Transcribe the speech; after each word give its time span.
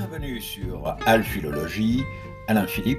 bienvenue 0.00 0.40
sur 0.40 0.96
Alphilologie, 1.04 2.02
Alain 2.48 2.66
Philippe. 2.66 2.98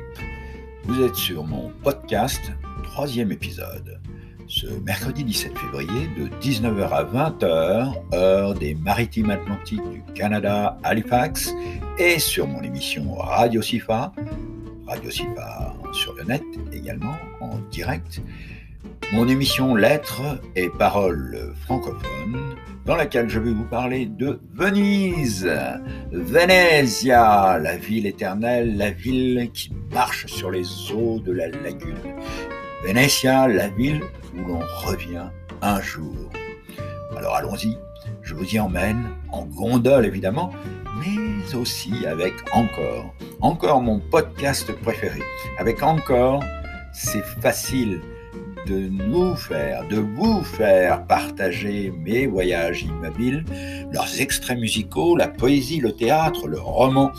Vous 0.83 1.01
êtes 1.01 1.15
sur 1.15 1.43
mon 1.43 1.71
podcast, 1.81 2.51
troisième 2.83 3.31
épisode. 3.31 3.99
Ce 4.47 4.67
mercredi 4.67 5.23
17 5.23 5.57
février 5.57 6.07
de 6.15 6.27
19h 6.39 6.89
à 6.89 7.03
20h, 7.03 8.13
heure 8.13 8.53
des 8.53 8.75
maritimes 8.75 9.31
atlantiques 9.31 9.81
du 9.89 10.03
Canada, 10.13 10.77
Halifax, 10.83 11.55
et 11.97 12.19
sur 12.19 12.45
mon 12.45 12.61
émission 12.61 13.15
Radio 13.15 13.63
Sifa, 13.63 14.11
Radio 14.85 15.09
Sifa 15.09 15.73
sur 15.93 16.13
le 16.13 16.23
net 16.25 16.43
également, 16.71 17.15
en 17.39 17.57
direct, 17.71 18.21
mon 19.13 19.27
émission 19.27 19.75
Lettres 19.75 20.39
et 20.55 20.69
paroles 20.69 21.53
francophones, 21.65 22.55
dans 22.85 22.95
laquelle 22.95 23.29
je 23.29 23.39
vais 23.39 23.51
vous 23.51 23.65
parler 23.65 24.05
de 24.05 24.39
Venise, 24.53 25.51
Venezia, 26.11 27.59
la 27.59 27.75
ville 27.75 28.05
éternelle, 28.05 28.77
la 28.77 28.91
ville 28.91 29.49
qui 29.53 29.73
marche 29.91 30.27
sur 30.27 30.49
les 30.49 30.65
eaux 30.93 31.19
de 31.19 31.33
la 31.33 31.49
lagune. 31.49 31.97
Venezia, 32.85 33.49
la 33.49 33.67
ville 33.67 34.01
où 34.33 34.47
l'on 34.47 34.61
revient 34.85 35.27
un 35.61 35.81
jour. 35.81 36.29
Alors 37.17 37.35
allons-y, 37.35 37.77
je 38.21 38.33
vous 38.33 38.45
y 38.45 38.59
emmène, 38.59 39.09
en 39.29 39.45
gondole 39.45 40.05
évidemment, 40.05 40.51
mais 40.99 41.55
aussi 41.55 42.05
avec 42.05 42.33
Encore. 42.53 43.13
Encore 43.41 43.81
mon 43.81 43.99
podcast 43.99 44.71
préféré. 44.71 45.19
Avec 45.59 45.83
Encore, 45.83 46.41
c'est 46.93 47.23
facile 47.23 47.99
de 48.67 48.89
nous 48.89 49.35
faire, 49.35 49.87
de 49.87 49.97
vous 49.97 50.43
faire 50.43 51.05
partager 51.07 51.91
mes 51.91 52.27
voyages 52.27 52.83
immobiles, 52.83 53.43
leurs 53.91 54.21
extraits 54.21 54.59
musicaux, 54.59 55.15
la 55.15 55.27
poésie, 55.27 55.79
le 55.79 55.91
théâtre, 55.91 56.47
le 56.47 56.59
roman 56.59 57.11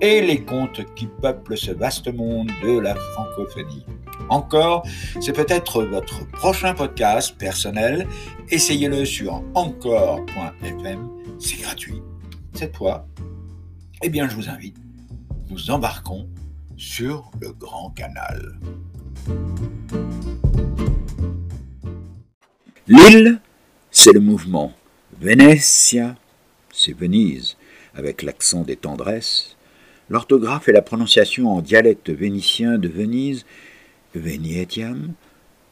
et 0.00 0.20
les 0.20 0.42
contes 0.42 0.82
qui 0.94 1.06
peuplent 1.06 1.56
ce 1.56 1.72
vaste 1.72 2.12
monde 2.12 2.50
de 2.62 2.78
la 2.78 2.94
francophonie. 2.94 3.84
Encore, 4.28 4.86
c'est 5.20 5.32
peut-être 5.32 5.82
votre 5.82 6.26
prochain 6.30 6.72
podcast 6.74 7.36
personnel. 7.36 8.06
Essayez-le 8.48 9.04
sur 9.04 9.42
encore.fm, 9.54 11.08
c'est 11.38 11.60
gratuit. 11.60 12.00
Cette 12.54 12.76
fois, 12.76 13.06
eh 14.02 14.08
bien, 14.08 14.28
je 14.28 14.36
vous 14.36 14.48
invite, 14.48 14.76
nous 15.50 15.70
embarquons 15.70 16.28
sur 16.76 17.30
le 17.40 17.52
Grand 17.52 17.90
Canal. 17.90 18.58
L'île, 22.86 23.40
c'est 23.90 24.12
le 24.12 24.20
mouvement. 24.20 24.72
Venezia, 25.20 26.16
c'est 26.72 26.92
Venise, 26.92 27.56
avec 27.94 28.22
l'accent 28.22 28.62
des 28.62 28.76
tendresses. 28.76 29.56
L'orthographe 30.08 30.68
et 30.68 30.72
la 30.72 30.82
prononciation 30.82 31.48
en 31.48 31.60
dialecte 31.60 32.10
vénitien 32.10 32.78
de 32.78 32.88
Venise, 32.88 33.44
Venetiam, 34.14 35.12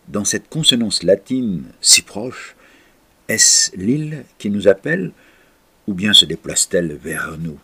dans 0.07 0.25
cette 0.25 0.49
consonance 0.49 1.03
latine 1.03 1.65
si 1.81 2.03
proche, 2.03 2.55
est-ce 3.29 3.77
l'île 3.77 4.25
qui 4.39 4.51
nous 4.51 4.69
appelle 4.69 5.13
ou 5.87 5.95
bien 5.95 6.13
se 6.13 6.25
déplace-t-elle 6.25 6.95
vers 6.95 7.37
nous? 7.39 7.59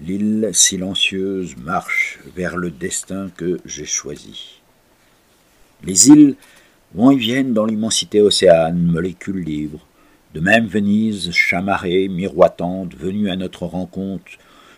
L'île 0.00 0.50
silencieuse 0.52 1.56
marche 1.56 2.18
vers 2.34 2.56
le 2.56 2.70
destin 2.70 3.28
que 3.36 3.60
j'ai 3.66 3.84
choisi. 3.84 4.59
Les 5.82 6.08
îles 6.08 6.36
vont 6.94 7.10
et 7.10 7.16
viennent 7.16 7.54
dans 7.54 7.64
l'immensité 7.64 8.20
océane, 8.20 8.82
molécules 8.82 9.42
libres. 9.42 9.86
De 10.34 10.40
même 10.40 10.66
Venise, 10.66 11.30
chamarrée, 11.32 12.08
miroitante, 12.08 12.94
venue 12.94 13.30
à 13.30 13.36
notre 13.36 13.64
rencontre 13.64 14.32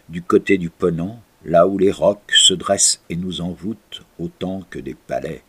du 0.08 0.22
côté 0.22 0.58
du 0.58 0.70
Ponant, 0.70 1.20
là 1.44 1.66
où 1.66 1.76
les 1.76 1.90
rocs 1.90 2.32
se 2.32 2.54
dressent 2.54 3.02
et 3.10 3.16
nous 3.16 3.40
envoûtent 3.40 4.02
autant 4.20 4.62
que 4.70 4.78
des 4.78 4.94
palais. 4.94 5.42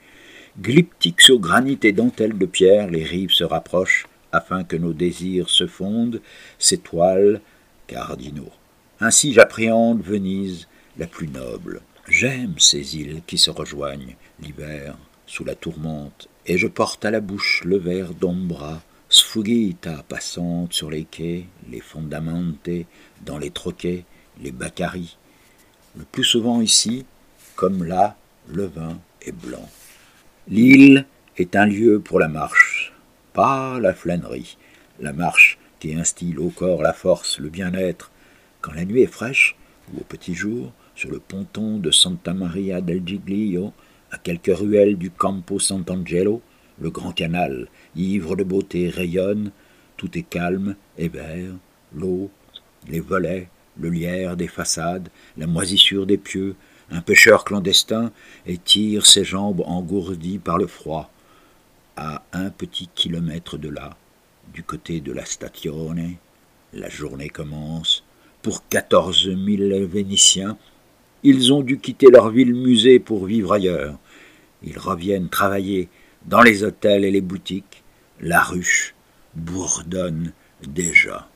Glyptiques 0.59 1.21
sur 1.21 1.39
granit 1.39 1.79
et 1.83 1.91
dentelles 1.91 2.37
de 2.37 2.45
pierre, 2.45 2.89
les 2.89 3.03
rives 3.03 3.31
se 3.31 3.43
rapprochent 3.43 4.07
afin 4.31 4.63
que 4.63 4.75
nos 4.75 4.93
désirs 4.93 5.49
se 5.49 5.67
fondent, 5.67 6.21
toiles 6.83 7.41
cardinaux. 7.85 8.51
Ainsi 8.99 9.33
j'appréhende 9.33 10.01
Venise, 10.01 10.67
la 10.97 11.05
plus 11.05 11.27
noble. 11.27 11.81
J'aime 12.07 12.55
ces 12.57 12.97
îles 12.97 13.21
qui 13.27 13.37
se 13.37 13.51
rejoignent 13.51 14.15
l'hiver 14.41 14.95
sous 15.33 15.43
la 15.43 15.55
tourmente 15.55 16.29
et 16.45 16.59
je 16.59 16.67
porte 16.67 17.05
à 17.05 17.09
la 17.09 17.19
bouche 17.19 17.63
le 17.65 17.79
verre 17.79 18.13
d'ombra, 18.13 18.83
sfugita 19.09 20.03
passante 20.07 20.73
sur 20.73 20.91
les 20.91 21.05
quais, 21.05 21.45
les 21.71 21.79
fondamente, 21.79 22.69
dans 23.25 23.39
les 23.39 23.49
troquets, 23.49 24.05
les 24.43 24.51
baccaris. 24.51 25.17
Le 25.97 26.03
plus 26.03 26.23
souvent 26.23 26.61
ici, 26.61 27.07
comme 27.55 27.83
là, 27.83 28.15
le 28.47 28.67
vin 28.67 28.99
est 29.23 29.31
blanc. 29.31 29.67
L'île 30.47 31.07
est 31.37 31.55
un 31.55 31.65
lieu 31.65 31.99
pour 31.99 32.19
la 32.19 32.27
marche, 32.27 32.93
pas 33.33 33.79
la 33.79 33.95
flânerie, 33.95 34.57
la 34.99 35.13
marche 35.13 35.57
qui 35.79 35.95
instille 35.95 36.37
au 36.37 36.49
corps 36.49 36.83
la 36.83 36.93
force, 36.93 37.39
le 37.39 37.49
bien-être. 37.49 38.11
Quand 38.61 38.73
la 38.73 38.85
nuit 38.85 39.01
est 39.01 39.07
fraîche, 39.07 39.55
ou 39.91 40.01
au 40.01 40.03
petit 40.03 40.35
jour, 40.35 40.71
sur 40.93 41.09
le 41.09 41.17
ponton 41.17 41.79
de 41.79 41.89
Santa 41.89 42.35
Maria 42.35 42.81
del 42.81 43.01
Giglio, 43.03 43.73
à 44.13 44.17
quelques 44.19 44.55
ruelles 44.55 44.95
du 44.95 45.09
Campo 45.09 45.57
Sant'Angelo, 45.57 46.41
le 46.79 46.91
grand 46.91 47.13
canal, 47.13 47.67
ivre 47.95 48.35
de 48.35 48.43
beauté, 48.43 48.89
rayonne, 48.89 49.51
tout 49.97 50.15
est 50.15 50.29
calme 50.29 50.75
et 50.99 51.09
vert, 51.09 51.53
l'eau, 51.95 52.29
les 52.87 52.99
volets, 52.99 53.49
le 53.79 53.89
lierre 53.89 54.37
des 54.37 54.47
façades, 54.47 55.09
la 55.35 55.47
moisissure 55.47 56.05
des 56.05 56.19
pieux, 56.19 56.55
un 56.91 57.01
pêcheur 57.01 57.43
clandestin 57.43 58.11
étire 58.45 59.07
ses 59.07 59.23
jambes 59.23 59.63
engourdies 59.65 60.37
par 60.37 60.59
le 60.59 60.67
froid. 60.67 61.09
À 61.95 62.21
un 62.33 62.51
petit 62.51 62.89
kilomètre 62.93 63.57
de 63.57 63.69
là, 63.69 63.97
du 64.53 64.61
côté 64.61 64.99
de 64.99 65.11
la 65.11 65.25
Stazione, 65.25 66.17
la 66.71 66.89
journée 66.89 67.29
commence. 67.29 68.03
Pour 68.43 68.67
quatorze 68.67 69.27
mille 69.27 69.85
Vénitiens, 69.85 70.57
ils 71.23 71.53
ont 71.53 71.61
dû 71.61 71.79
quitter 71.79 72.11
leur 72.11 72.29
ville 72.29 72.53
musée 72.53 72.99
pour 72.99 73.25
vivre 73.25 73.53
ailleurs. 73.53 73.97
Ils 74.63 74.79
reviennent 74.79 75.29
travailler 75.29 75.89
dans 76.25 76.41
les 76.41 76.63
hôtels 76.63 77.03
et 77.05 77.11
les 77.11 77.21
boutiques. 77.21 77.83
La 78.21 78.41
ruche 78.41 78.95
bourdonne 79.35 80.31
déjà. 80.65 81.27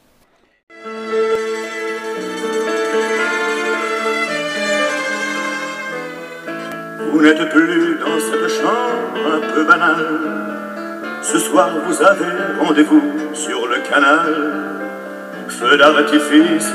Vous 7.11 7.21
n'êtes 7.21 7.49
plus 7.49 7.97
dans 7.99 8.19
cette 8.19 8.49
chambre 8.49 9.33
un 9.33 9.53
peu 9.53 9.65
banale. 9.65 10.47
Ce 11.23 11.39
soir 11.39 11.71
vous 11.85 12.01
avez 12.01 12.25
rendez-vous 12.59 13.01
sur 13.33 13.67
le 13.67 13.77
canal. 13.89 14.77
Feu 15.49 15.77
d'artifice, 15.77 16.73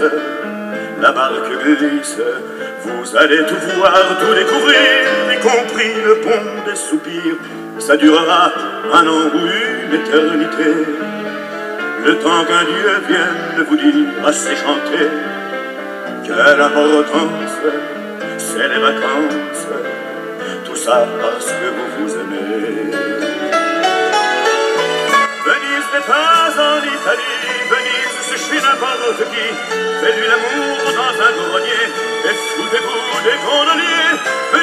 la 1.01 1.13
barque 1.13 1.51
glisse, 1.63 2.19
vous 2.85 3.17
allez 3.17 3.47
tout 3.47 3.77
voir, 3.77 4.19
tout 4.19 4.35
découvrir, 4.35 5.22
compris 5.43 5.93
le 6.05 6.15
pont 6.21 6.47
des 6.67 6.77
soupirs. 6.77 7.37
Ça 7.79 7.97
durera 7.97 8.53
un 8.93 9.07
an 9.07 9.23
ou 9.35 9.39
une 9.39 9.95
éternité. 10.01 10.71
Le 12.05 12.19
temps 12.19 12.45
qu'un 12.45 12.65
Dieu 12.65 12.93
vienne 13.09 13.67
vous 13.69 13.77
dire 13.77 14.27
assez 14.27 14.55
chanter. 14.57 15.09
Quelle 16.25 16.61
importance, 16.61 17.55
c'est 18.39 18.69
les 18.69 18.79
vacances. 18.79 19.67
Tout 20.65 20.77
ça 20.77 21.07
parce 21.21 21.47
que 21.47 21.67
vous 21.77 21.89
vous 21.99 22.15
aimez. 22.21 22.91
Venise 25.47 25.89
n'est 25.93 26.07
pas 26.07 26.51
en 26.59 26.79
Italie, 26.79 27.43
Venise 27.73 28.17
c'est 28.29 28.39
chez 28.39 28.61
n'importe 28.63 29.23
qui. 29.33 29.47
Fais-lui 30.01 30.27
l'amour 30.31 30.77
dans 31.01 31.15
un 31.27 31.33
grenier 31.51 31.87
et 32.25 32.35
foutez-vous 32.57 33.23
des 33.25 33.39
gondoliers. 33.45 34.62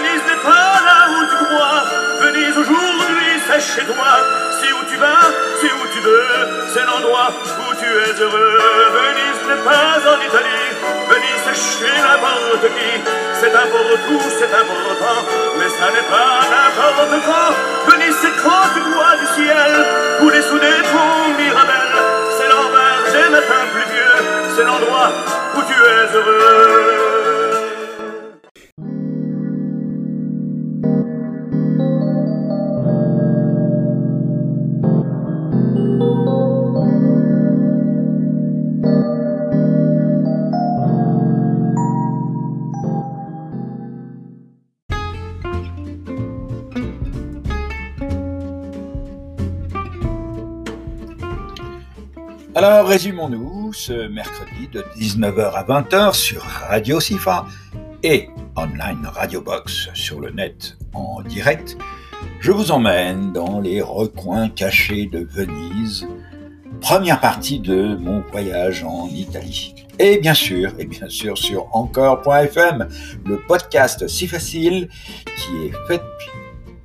Chez 3.76 3.86
toi. 3.86 4.12
Si 4.60 4.68
où 4.74 4.82
tu 4.90 4.98
vas, 4.98 5.26
si 5.60 5.68
où 5.68 5.86
tu 5.94 6.00
veux, 6.00 6.32
c'est 6.74 6.86
l'endroit 6.86 7.30
où 7.30 7.76
tu 7.76 7.86
es 7.86 8.14
heureux. 8.22 8.58
Venise 8.98 9.42
n'est 9.48 9.64
pas 9.64 9.94
en 10.10 10.20
Italie, 10.20 10.70
Venise 11.10 11.42
c'est 11.46 11.60
chez 11.78 11.98
n'importe 12.02 12.66
qui. 12.76 12.92
C'est 13.40 13.54
un 13.54 13.68
pour 13.70 13.90
tout, 14.06 14.30
c'est 14.38 14.54
important, 14.62 15.20
mais 15.58 15.70
ça 15.70 15.88
n'est 15.94 16.10
pas 16.10 16.34
n'importe 16.50 17.16
quand. 17.28 17.92
Venise 17.92 18.16
c'est 18.22 18.36
quand 18.42 18.66
tu 18.74 18.82
du 18.82 19.28
ciel, 19.38 19.72
couler 20.20 20.42
sous 20.42 20.60
des 20.60 20.82
ponts 20.92 21.30
Mirabel. 21.38 21.92
C'est 22.38 22.50
l'envers 22.50 23.00
des 23.14 23.30
matins 23.30 23.68
pluvieux, 23.74 24.18
c'est 24.56 24.64
l'endroit 24.64 25.12
où 25.56 25.62
tu 25.62 25.74
es 25.74 26.16
heureux. 26.16 26.79
Alors 52.62 52.88
résumons-nous 52.88 53.72
ce 53.72 54.10
mercredi 54.10 54.68
de 54.68 54.84
19h 54.98 55.54
à 55.54 55.64
20h 55.64 56.14
sur 56.14 56.42
Radio 56.42 57.00
Sifa 57.00 57.46
et 58.04 58.28
online 58.58 59.08
Radio 59.14 59.40
Box 59.40 59.88
sur 59.94 60.20
le 60.20 60.30
net 60.32 60.76
en 60.94 61.22
direct. 61.22 61.78
Je 62.42 62.52
vous 62.52 62.72
emmène 62.72 63.32
dans 63.32 63.62
les 63.62 63.82
recoins 63.82 64.50
cachés 64.50 65.06
de 65.06 65.20
Venise, 65.20 66.06
première 66.82 67.22
partie 67.22 67.62
de 67.62 67.96
mon 67.96 68.26
voyage 68.30 68.84
en 68.84 69.08
Italie. 69.08 69.74
Et 69.98 70.18
bien 70.18 70.34
sûr, 70.34 70.74
et 70.80 70.86
bien 70.86 71.08
sûr 71.08 71.38
sur 71.38 71.74
encore.fm, 71.74 72.90
le 73.26 73.40
podcast 73.48 74.06
si 74.10 74.28
facile 74.28 74.90
qui 75.24 75.68
est 75.68 75.88
fait 75.88 76.02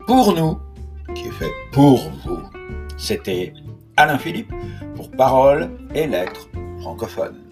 pour 0.06 0.36
nous, 0.36 0.56
qui 1.16 1.26
est 1.26 1.32
fait 1.32 1.52
pour 1.72 1.98
vous. 2.24 2.42
C'était 2.96 3.54
Alain 3.96 4.18
Philippe 4.18 4.52
Paroles 5.16 5.70
et 5.94 6.08
Lettres 6.08 6.48
francophones. 6.80 7.43